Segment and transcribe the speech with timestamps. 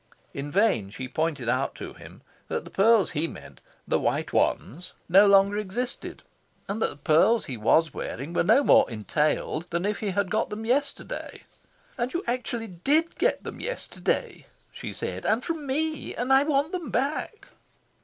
[0.33, 4.93] In vain she pointed out to him that the pearls he meant, the white ones,
[5.07, 6.23] no longer existed;
[6.65, 10.49] that the pearls he was wearing were no more "entailed" than if he had got
[10.49, 11.43] them yesterday.
[11.99, 15.23] "And you actually DID get them yesterday," she said.
[15.23, 16.15] "And from me.
[16.15, 17.49] And I want them back."